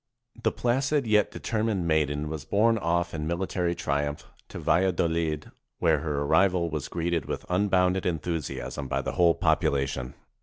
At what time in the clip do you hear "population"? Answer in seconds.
9.35-10.15